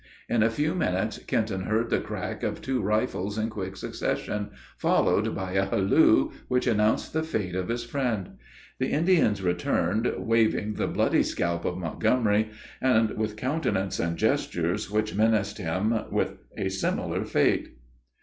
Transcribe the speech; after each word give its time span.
In 0.27 0.41
a 0.41 0.49
few 0.49 0.73
minutes 0.73 1.19
Kenton 1.19 1.65
heard 1.65 1.91
the 1.91 1.99
crack 1.99 2.41
of 2.41 2.59
two 2.59 2.81
rifles 2.81 3.37
in 3.37 3.51
quick 3.51 3.77
succession, 3.77 4.49
followed 4.75 5.35
by 5.35 5.51
a 5.51 5.65
halloo, 5.67 6.31
which 6.47 6.65
announced 6.65 7.13
the 7.13 7.21
fate 7.21 7.53
of 7.53 7.67
his 7.67 7.83
friend. 7.83 8.39
The 8.79 8.87
Indians 8.89 9.43
returned, 9.43 10.11
waving 10.17 10.73
the 10.73 10.87
bloody 10.87 11.21
scalp 11.21 11.65
of 11.65 11.77
Montgomery, 11.77 12.49
and 12.81 13.11
with 13.11 13.37
countenances 13.37 13.99
and 14.03 14.17
gestures 14.17 14.89
which 14.89 15.13
menaced 15.13 15.59
him 15.59 15.93
with 16.11 16.31
a 16.57 16.69
similar 16.69 17.23
fate. 17.23 17.77